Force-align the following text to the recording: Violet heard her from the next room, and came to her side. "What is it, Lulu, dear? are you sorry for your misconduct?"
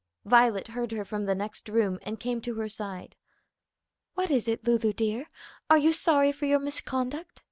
Violet 0.25 0.69
heard 0.69 0.91
her 0.93 1.05
from 1.05 1.25
the 1.25 1.35
next 1.35 1.69
room, 1.69 1.99
and 2.01 2.19
came 2.19 2.41
to 2.41 2.55
her 2.55 2.67
side. 2.67 3.15
"What 4.15 4.31
is 4.31 4.47
it, 4.47 4.65
Lulu, 4.65 4.93
dear? 4.93 5.27
are 5.69 5.77
you 5.77 5.93
sorry 5.93 6.31
for 6.31 6.47
your 6.47 6.57
misconduct?" 6.57 7.39